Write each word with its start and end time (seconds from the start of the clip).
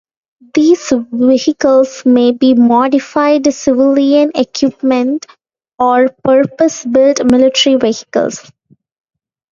These 0.55 0.93
vehicles 1.11 2.03
may 2.07 2.31
be 2.31 2.55
modified 2.55 3.53
civilian 3.53 4.31
equipment 4.33 5.27
or 5.77 6.09
purpose-built 6.23 7.23
military 7.25 7.75
vehicles. 7.75 8.51